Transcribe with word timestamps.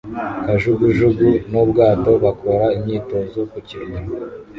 Kajugujugu 0.45 1.29
n'ubwato 1.51 2.11
bakora 2.23 2.65
imyitozo 2.77 3.39
ku 3.51 3.57
kirwa 3.67 3.99